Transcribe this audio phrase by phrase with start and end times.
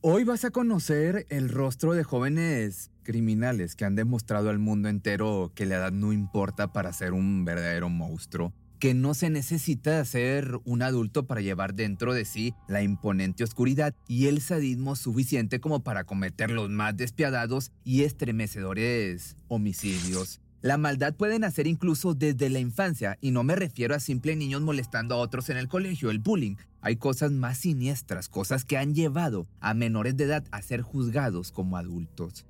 [0.00, 5.50] Hoy vas a conocer el rostro de jóvenes criminales que han demostrado al mundo entero
[5.56, 10.60] que la edad no importa para ser un verdadero monstruo, que no se necesita ser
[10.64, 15.82] un adulto para llevar dentro de sí la imponente oscuridad y el sadismo suficiente como
[15.82, 20.40] para cometer los más despiadados y estremecedores homicidios.
[20.60, 24.60] La maldad puede nacer incluso desde la infancia, y no me refiero a simples niños
[24.60, 26.56] molestando a otros en el colegio, el bullying.
[26.80, 31.52] Hay cosas más siniestras, cosas que han llevado a menores de edad a ser juzgados
[31.52, 32.44] como adultos.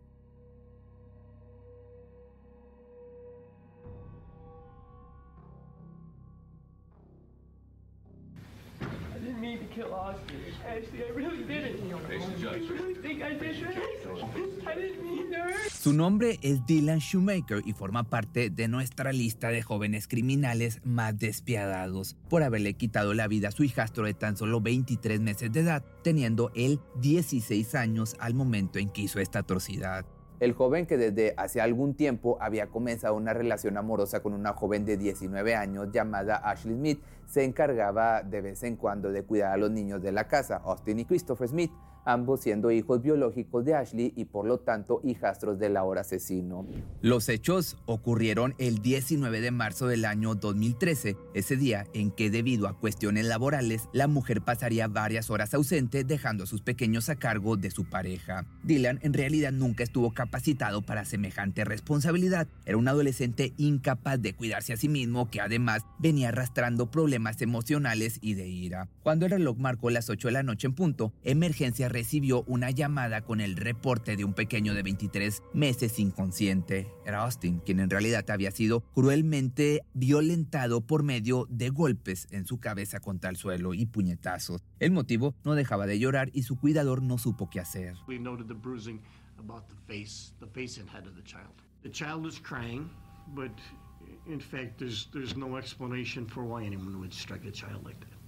[15.78, 21.16] Su nombre es Dylan Shoemaker y forma parte de nuestra lista de jóvenes criminales más
[21.16, 25.60] despiadados por haberle quitado la vida a su hijastro de tan solo 23 meses de
[25.60, 30.04] edad, teniendo él 16 años al momento en que hizo esta atrocidad.
[30.40, 34.84] El joven que desde hace algún tiempo había comenzado una relación amorosa con una joven
[34.84, 39.56] de 19 años llamada Ashley Smith se encargaba de vez en cuando de cuidar a
[39.56, 41.70] los niños de la casa, Austin y Christopher Smith,
[42.08, 46.66] ambos siendo hijos biológicos de Ashley y por lo tanto hijastros del ahora asesino.
[47.02, 52.66] Los hechos ocurrieron el 19 de marzo del año 2013, ese día en que debido
[52.66, 57.58] a cuestiones laborales la mujer pasaría varias horas ausente dejando a sus pequeños a cargo
[57.58, 58.46] de su pareja.
[58.64, 64.72] Dylan en realidad nunca estuvo capacitado para semejante responsabilidad, era un adolescente incapaz de cuidarse
[64.72, 68.88] a sí mismo que además venía arrastrando problemas emocionales y de ira.
[69.02, 73.22] Cuando el reloj marcó las 8 de la noche en punto, emergencia recibió una llamada
[73.22, 76.86] con el reporte de un pequeño de 23 meses inconsciente.
[77.04, 82.60] Era Austin, quien en realidad había sido cruelmente violentado por medio de golpes en su
[82.60, 84.62] cabeza contra el suelo y puñetazos.
[84.78, 87.96] El motivo no dejaba de llorar y su cuidador no supo qué hacer.
[93.34, 93.50] but
[94.26, 98.18] in fact, there's there's no explanation for why anyone would strike a child like that.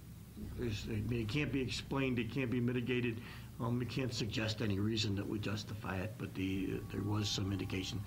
[0.59, 2.19] There's, I mean, it can't be explained.
[2.19, 3.21] It can't be mitigated.
[3.61, 7.53] Um, we can't suggest any reason that would justify it, but the, there was some
[7.53, 8.01] indication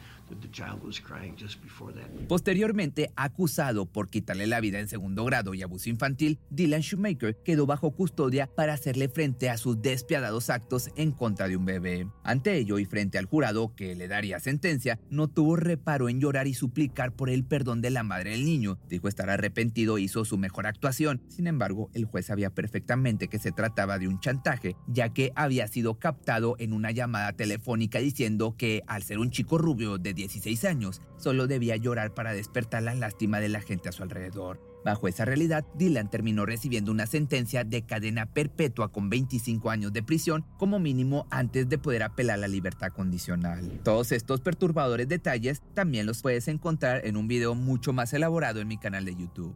[2.28, 7.66] Posteriormente, acusado por quitarle la vida en segundo grado y abuso infantil, Dylan Shoemaker quedó
[7.66, 12.08] bajo custodia para hacerle frente a sus despiadados actos en contra de un bebé.
[12.24, 16.48] Ante ello y frente al jurado que le daría sentencia, no tuvo reparo en llorar
[16.48, 18.80] y suplicar por el perdón de la madre del niño.
[18.90, 21.22] Dijo estar arrepentido hizo su mejor actuación.
[21.30, 25.68] Sin embargo, el juez sabía perfectamente que se trataba de un chantaje, ya que había
[25.68, 30.64] sido captado en una llamada telefónica diciendo que, al ser un chico rubio de 16
[30.66, 34.62] años, solo debía llorar para despertar la lástima de la gente a su alrededor.
[34.86, 40.04] Bajo esa realidad, Dylan terminó recibiendo una sentencia de cadena perpetua con 25 años de
[40.04, 43.80] prisión como mínimo antes de poder apelar la libertad condicional.
[43.84, 48.68] Todos estos perturbadores detalles también los puedes encontrar en un video mucho más elaborado en
[48.68, 49.56] mi canal de YouTube.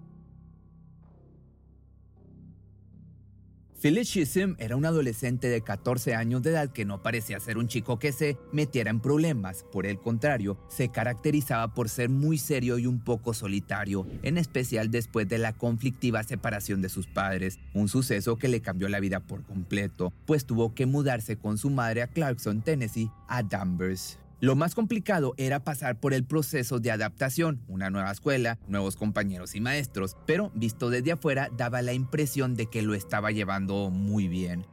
[3.80, 7.68] Philip Chisholm era un adolescente de 14 años de edad que no parecía ser un
[7.68, 9.66] chico que se metiera en problemas.
[9.72, 14.90] Por el contrario, se caracterizaba por ser muy serio y un poco solitario, en especial
[14.90, 19.20] después de la conflictiva separación de sus padres, un suceso que le cambió la vida
[19.20, 24.18] por completo, pues tuvo que mudarse con su madre a Clarkson, Tennessee, a Danvers.
[24.40, 29.56] Lo más complicado era pasar por el proceso de adaptación, una nueva escuela, nuevos compañeros
[29.56, 34.28] y maestros, pero visto desde afuera daba la impresión de que lo estaba llevando muy
[34.28, 34.68] bien.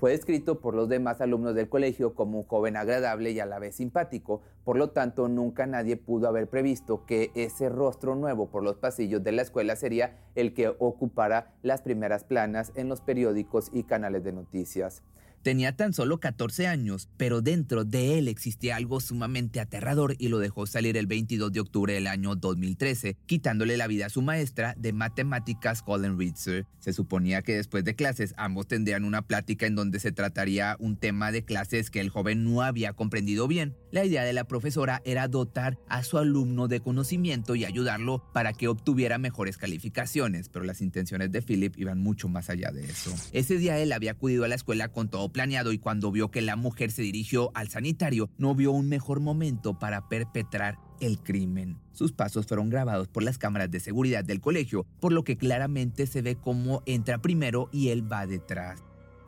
[0.00, 3.60] Fue descrito por los demás alumnos del colegio como un joven agradable y a la
[3.60, 8.64] vez simpático, por lo tanto nunca nadie pudo haber previsto que ese rostro nuevo por
[8.64, 13.70] los pasillos de la escuela sería el que ocupara las primeras planas en los periódicos
[13.72, 15.04] y canales de noticias.
[15.44, 20.38] Tenía tan solo 14 años, pero dentro de él existía algo sumamente aterrador y lo
[20.38, 24.74] dejó salir el 22 de octubre del año 2013, quitándole la vida a su maestra
[24.78, 26.64] de matemáticas Colin Ritzer.
[26.78, 30.96] Se suponía que después de clases ambos tendrían una plática en donde se trataría un
[30.96, 33.76] tema de clases que el joven no había comprendido bien.
[33.94, 38.52] La idea de la profesora era dotar a su alumno de conocimiento y ayudarlo para
[38.52, 43.14] que obtuviera mejores calificaciones, pero las intenciones de Philip iban mucho más allá de eso.
[43.30, 46.42] Ese día él había acudido a la escuela con todo planeado y cuando vio que
[46.42, 51.78] la mujer se dirigió al sanitario, no vio un mejor momento para perpetrar el crimen.
[51.92, 56.08] Sus pasos fueron grabados por las cámaras de seguridad del colegio, por lo que claramente
[56.08, 58.82] se ve cómo entra primero y él va detrás.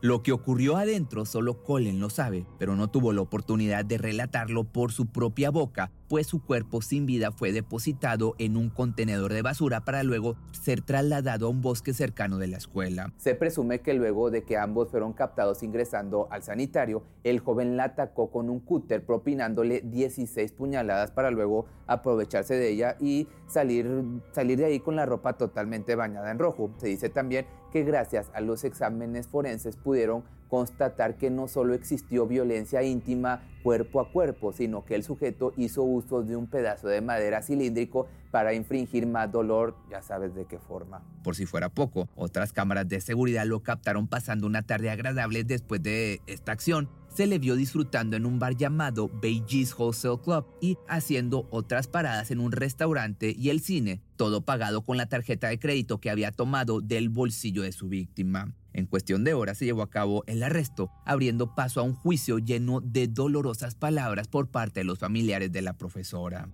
[0.06, 4.62] Lo que ocurrió adentro solo Colin lo sabe, pero no tuvo la oportunidad de relatarlo
[4.62, 9.42] por su propia boca, pues su cuerpo sin vida fue depositado en un contenedor de
[9.42, 13.12] basura para luego ser trasladado a un bosque cercano de la escuela.
[13.16, 17.86] Se presume que luego de que ambos fueron captados ingresando al sanitario, el joven la
[17.86, 24.58] atacó con un cúter propinándole 16 puñaladas para luego aprovecharse de ella y salir, salir
[24.58, 26.70] de ahí con la ropa totalmente bañada en rojo.
[26.76, 32.26] Se dice también que gracias a los exámenes forenses pudieron constatar que no solo existió
[32.26, 37.00] violencia íntima cuerpo a cuerpo, sino que el sujeto hizo uso de un pedazo de
[37.00, 41.02] madera cilíndrico para infringir más dolor, ya sabes de qué forma.
[41.24, 45.82] Por si fuera poco, otras cámaras de seguridad lo captaron pasando una tarde agradable después
[45.82, 46.88] de esta acción.
[47.16, 52.30] Se le vio disfrutando en un bar llamado Beijing's Wholesale Club y haciendo otras paradas
[52.30, 56.30] en un restaurante y el cine, todo pagado con la tarjeta de crédito que había
[56.30, 58.52] tomado del bolsillo de su víctima.
[58.74, 62.38] En cuestión de horas se llevó a cabo el arresto, abriendo paso a un juicio
[62.38, 66.50] lleno de dolorosas palabras por parte de los familiares de la profesora.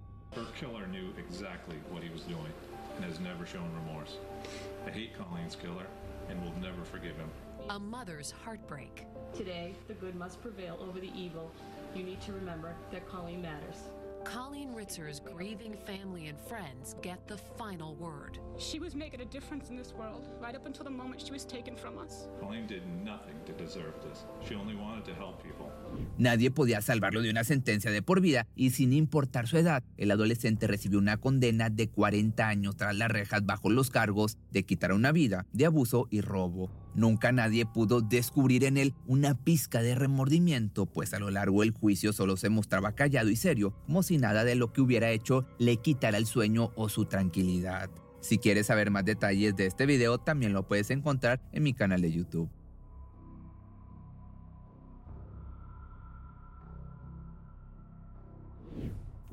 [7.71, 9.07] A mother's heartbreak.
[9.35, 11.51] Today, the good must prevail over the evil.
[11.95, 13.77] You need to remember that Colleen matters.
[14.25, 18.39] Colleen Ritzer's grieving family and friends get the final word.
[18.57, 21.45] She was making a difference in this world right up until the moment she was
[21.45, 22.29] taken from us.
[22.41, 24.25] Colleen did nothing to deserve this.
[24.47, 25.73] She only wanted to help people.
[26.19, 30.11] Nadie podía salvarlo de una sentencia de por vida y sin importar su edad, el
[30.11, 34.93] adolescente recibió una condena de 40 años tras las rejas bajo los cargos de quitar
[34.93, 36.71] una vida, de abuso y robo.
[36.95, 41.73] Nunca nadie pudo descubrir en él una pizca de remordimiento, pues a lo largo del
[41.73, 45.47] juicio solo se mostraba callado y serio, como si nada de lo que hubiera hecho
[45.59, 47.91] le quitara el sueño o su tranquilidad.
[48.21, 52.03] Si quieres saber más detalles de este video, también lo puedes encontrar en mi canal
[52.03, 52.49] de YouTube.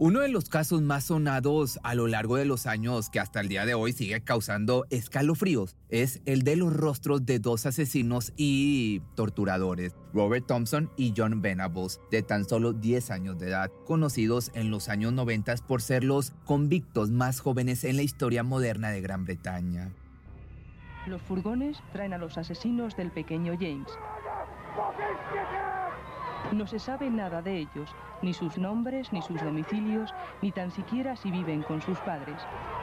[0.02, 3.50] Uno de los casos más sonados a lo largo de los años que hasta el
[3.50, 9.02] día de hoy sigue causando escalofríos es el de los rostros de dos asesinos y
[9.16, 14.72] torturadores, Robert Thompson y John Venables, de tan solo 10 años de edad, conocidos en
[14.72, 19.26] los años 90 por ser los convictos más jóvenes en la historia moderna de Gran
[19.26, 19.92] Bretaña.
[21.08, 23.92] Los furgones traen a los asesinos del pequeño James.
[26.54, 27.90] No se sabe nada de ellos,
[28.22, 32.38] ni sus nombres, ni sus domicilios, ni tan siquiera si viven con sus padres.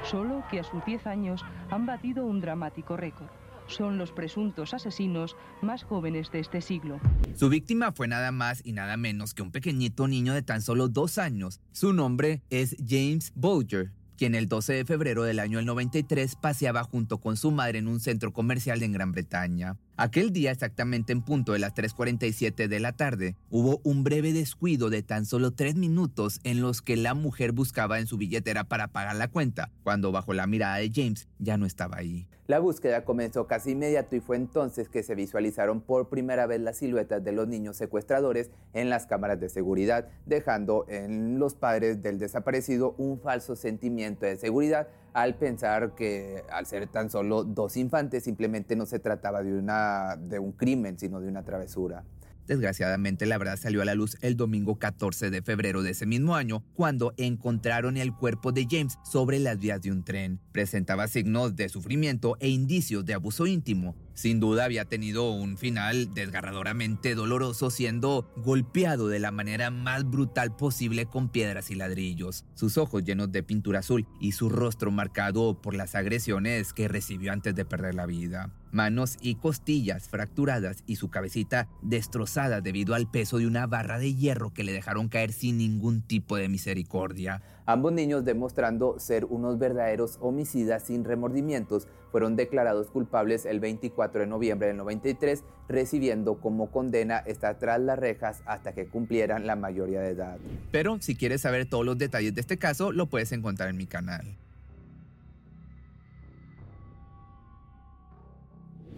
[0.04, 3.28] Solo que a sus 10 años han batido un dramático récord.
[3.66, 7.00] Son los presuntos asesinos más jóvenes de este siglo.
[7.34, 10.88] Su víctima fue nada más y nada menos que un pequeñito niño de tan solo
[10.88, 11.60] dos años.
[11.72, 17.18] Su nombre es James Bolger quien el 12 de febrero del año 93 paseaba junto
[17.18, 19.76] con su madre en un centro comercial en Gran Bretaña.
[19.98, 24.90] Aquel día, exactamente en punto de las 3.47 de la tarde, hubo un breve descuido
[24.90, 28.88] de tan solo tres minutos en los que la mujer buscaba en su billetera para
[28.88, 32.28] pagar la cuenta, cuando bajo la mirada de James ya no estaba ahí.
[32.46, 36.76] La búsqueda comenzó casi inmediato y fue entonces que se visualizaron por primera vez las
[36.76, 42.20] siluetas de los niños secuestradores en las cámaras de seguridad, dejando en los padres del
[42.20, 48.22] desaparecido un falso sentimiento de seguridad al pensar que al ser tan solo dos infantes
[48.22, 52.04] simplemente no se trataba de, una, de un crimen, sino de una travesura.
[52.46, 56.36] Desgraciadamente, la verdad salió a la luz el domingo 14 de febrero de ese mismo
[56.36, 60.40] año, cuando encontraron el cuerpo de James sobre las vías de un tren.
[60.52, 63.94] Presentaba signos de sufrimiento e indicios de abuso íntimo.
[64.16, 70.56] Sin duda había tenido un final desgarradoramente doloroso siendo golpeado de la manera más brutal
[70.56, 72.46] posible con piedras y ladrillos.
[72.54, 77.30] Sus ojos llenos de pintura azul y su rostro marcado por las agresiones que recibió
[77.30, 83.10] antes de perder la vida manos y costillas fracturadas y su cabecita destrozada debido al
[83.10, 87.42] peso de una barra de hierro que le dejaron caer sin ningún tipo de misericordia.
[87.66, 94.26] Ambos niños, demostrando ser unos verdaderos homicidas sin remordimientos, fueron declarados culpables el 24 de
[94.28, 100.00] noviembre del 93, recibiendo como condena estar tras las rejas hasta que cumplieran la mayoría
[100.00, 100.38] de edad.
[100.70, 103.86] Pero si quieres saber todos los detalles de este caso, lo puedes encontrar en mi
[103.86, 104.36] canal.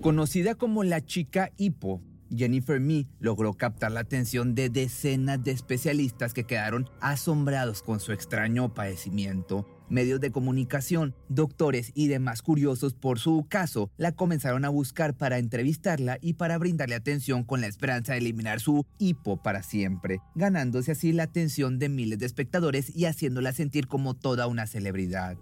[0.03, 2.03] Conocida como la chica hipo,
[2.35, 8.13] Jennifer Mee logró captar la atención de decenas de especialistas que quedaron asombrados con su
[8.13, 9.67] extraño padecimiento.
[9.89, 15.39] Medios de comunicación, doctores y demás curiosos por su caso la comenzaron a buscar para
[15.39, 20.93] entrevistarla y para brindarle atención con la esperanza de eliminar su hipo para siempre, ganándose
[20.93, 25.39] así la atención de miles de espectadores y haciéndola sentir como toda una celebridad.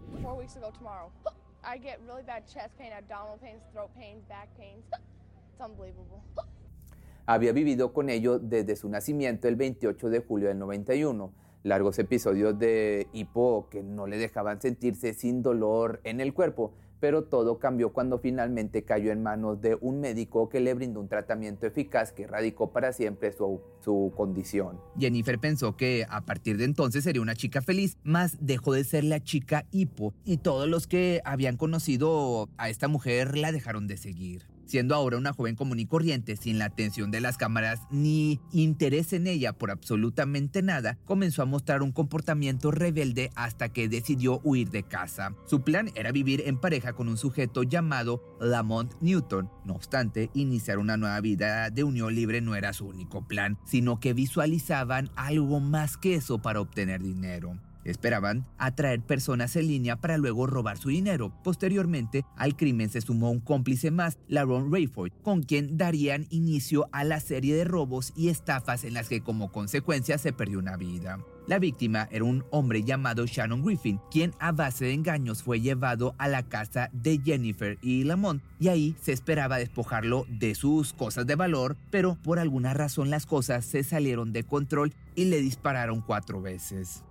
[7.26, 11.32] Había vivido con ello desde su nacimiento el 28 de julio del 91.
[11.64, 17.24] largos episodios de hipo que no le dejaban sentirse sin dolor en el cuerpo pero
[17.24, 21.66] todo cambió cuando finalmente cayó en manos de un médico que le brindó un tratamiento
[21.66, 24.80] eficaz que erradicó para siempre su, su, condición.
[24.98, 29.04] Jennifer pensó que a partir de entonces sería una chica feliz, más dejó de ser
[29.04, 33.96] la chica hipo y todos los que habían conocido a esta mujer la dejaron de
[33.96, 38.40] seguir siendo ahora una joven común y corriente, sin la atención de las cámaras ni
[38.52, 44.40] interés en ella por absolutamente nada, comenzó a mostrar un comportamiento rebelde hasta que decidió
[44.44, 45.34] huir de casa.
[45.46, 49.50] Su plan era vivir en pareja con un sujeto llamado Lamont Newton.
[49.64, 54.00] No obstante, iniciar una nueva vida de unión libre no era su único plan, sino
[54.00, 57.58] que visualizaban algo más que eso para obtener dinero.
[57.86, 61.32] Esperaban atraer personas en línea para luego robar su dinero.
[61.44, 67.04] Posteriormente, al crimen se sumó un cómplice más, Laron Rayford, con quien darían inicio a
[67.04, 71.18] la serie de robos y estafas en las que como consecuencia se perdió una vida.
[71.46, 76.16] La víctima era un hombre llamado Shannon Griffin, quien a base de engaños fue llevado
[76.18, 81.24] a la casa de Jennifer y Lamont y ahí se esperaba despojarlo de sus cosas
[81.24, 86.00] de valor, pero por alguna razón las cosas se salieron de control y le dispararon
[86.00, 87.04] cuatro veces.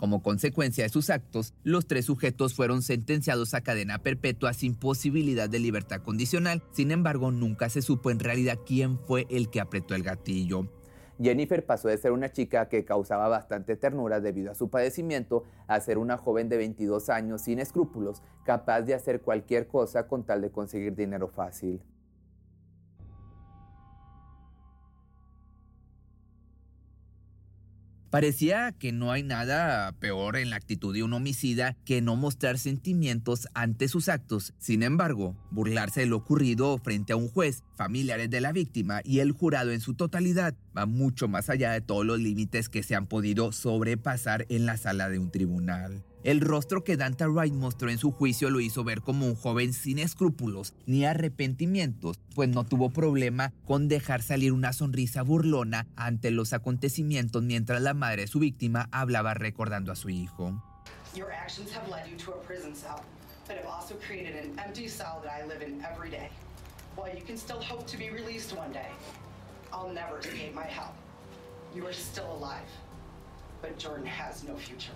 [0.00, 5.46] Como consecuencia de sus actos, los tres sujetos fueron sentenciados a cadena perpetua sin posibilidad
[5.46, 6.62] de libertad condicional.
[6.72, 10.66] Sin embargo, nunca se supo en realidad quién fue el que apretó el gatillo.
[11.22, 15.78] Jennifer pasó de ser una chica que causaba bastante ternura debido a su padecimiento a
[15.80, 20.40] ser una joven de 22 años sin escrúpulos, capaz de hacer cualquier cosa con tal
[20.40, 21.82] de conseguir dinero fácil.
[28.10, 32.58] Parecía que no hay nada peor en la actitud de un homicida que no mostrar
[32.58, 34.52] sentimientos ante sus actos.
[34.58, 39.20] Sin embargo, burlarse de lo ocurrido frente a un juez, familiares de la víctima y
[39.20, 42.96] el jurado en su totalidad va mucho más allá de todos los límites que se
[42.96, 46.04] han podido sobrepasar en la sala de un tribunal.
[46.22, 49.72] El rostro que Dante Wright mostró en su juicio lo hizo ver como un joven
[49.72, 56.30] sin escrúpulos ni arrepentimientos, pues no tuvo problema con dejar salir una sonrisa burlona ante
[56.30, 60.62] los acontecimientos mientras la madre de su víctima hablaba recordando a su hijo.
[73.78, 74.94] Jordan has no future.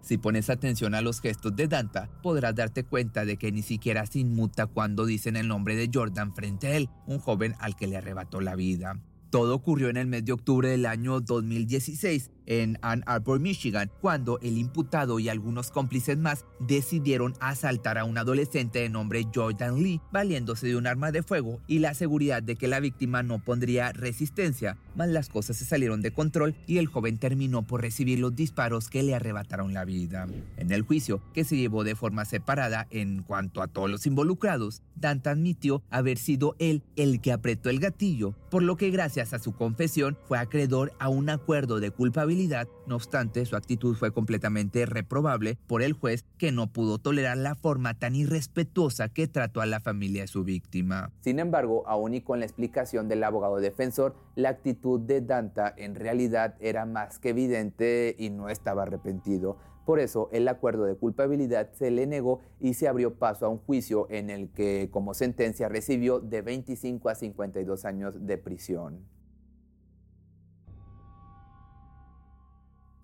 [0.00, 4.06] Si pones atención a los gestos de Danta, podrás darte cuenta de que ni siquiera
[4.06, 7.86] se inmuta cuando dicen el nombre de Jordan frente a él, un joven al que
[7.86, 8.98] le arrebató la vida.
[9.30, 14.40] Todo ocurrió en el mes de octubre del año 2016 en Ann Arbor, Michigan, cuando
[14.40, 20.00] el imputado y algunos cómplices más decidieron asaltar a un adolescente de nombre Jordan Lee,
[20.10, 23.92] valiéndose de un arma de fuego y la seguridad de que la víctima no pondría
[23.92, 24.78] resistencia.
[24.96, 28.88] Mas las cosas se salieron de control y el joven terminó por recibir los disparos
[28.88, 30.26] que le arrebataron la vida.
[30.56, 34.82] En el juicio, que se llevó de forma separada en cuanto a todos los involucrados,
[34.96, 39.38] Dante admitió haber sido él el que apretó el gatillo, por lo que gracias a
[39.38, 42.37] su confesión fue acreedor a un acuerdo de culpabilidad
[42.86, 47.56] no obstante, su actitud fue completamente reprobable por el juez que no pudo tolerar la
[47.56, 51.10] forma tan irrespetuosa que trató a la familia de su víctima.
[51.20, 55.96] Sin embargo, aún y con la explicación del abogado defensor, la actitud de Danta en
[55.96, 59.58] realidad era más que evidente y no estaba arrepentido.
[59.84, 63.58] Por eso, el acuerdo de culpabilidad se le negó y se abrió paso a un
[63.58, 69.17] juicio en el que, como sentencia, recibió de 25 a 52 años de prisión.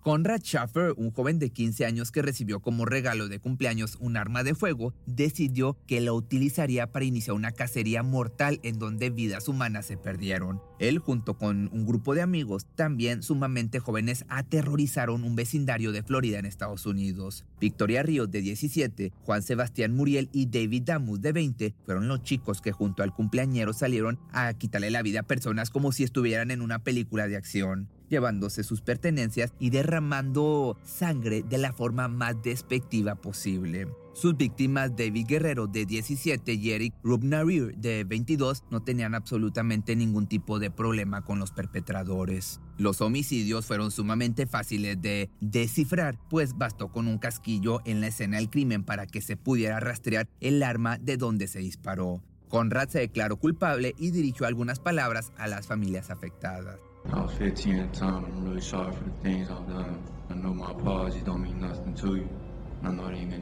[0.05, 4.43] Conrad Schaffer, un joven de 15 años que recibió como regalo de cumpleaños un arma
[4.43, 9.87] de fuego, decidió que la utilizaría para iniciar una cacería mortal en donde vidas humanas
[9.87, 10.61] se perdieron.
[10.77, 16.37] Él, junto con un grupo de amigos, también sumamente jóvenes, aterrorizaron un vecindario de Florida
[16.37, 17.43] en Estados Unidos.
[17.59, 22.61] Victoria Ríos, de 17, Juan Sebastián Muriel y David Damus, de 20, fueron los chicos
[22.61, 26.61] que junto al cumpleañero salieron a quitarle la vida a personas como si estuvieran en
[26.61, 33.15] una película de acción llevándose sus pertenencias y derramando sangre de la forma más despectiva
[33.15, 33.87] posible.
[34.15, 40.27] Sus víctimas, David Guerrero de 17 y Eric Rubnarir de 22, no tenían absolutamente ningún
[40.27, 42.61] tipo de problema con los perpetradores.
[42.77, 48.37] Los homicidios fueron sumamente fáciles de descifrar, pues bastó con un casquillo en la escena
[48.37, 52.23] del crimen para que se pudiera rastrear el arma de donde se disparó.
[52.47, 56.79] Conrad se declaró culpable y dirigió algunas palabras a las familias afectadas.
[57.13, 58.25] I was 15 at the time.
[58.25, 59.99] I'm really sorry for the things I've done.
[60.29, 62.29] I know my apologies don't mean nothing to you.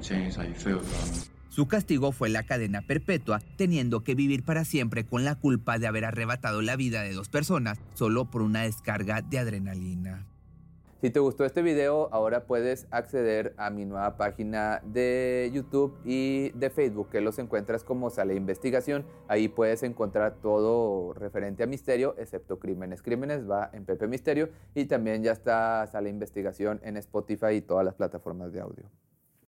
[0.02, 1.34] Change how you feel about me.
[1.50, 5.86] Su castigo fue la cadena perpetua, teniendo que vivir para siempre con la culpa de
[5.88, 10.26] haber arrebatado la vida de dos personas solo por una descarga de adrenalina.
[11.04, 16.52] Si te gustó este video, ahora puedes acceder a mi nueva página de YouTube y
[16.52, 19.06] de Facebook, que los encuentras como Sale Investigación.
[19.28, 23.02] Ahí puedes encontrar todo referente a misterio, excepto crímenes.
[23.02, 27.84] Crímenes va en Pepe Misterio y también ya está Sale Investigación en Spotify y todas
[27.84, 28.90] las plataformas de audio.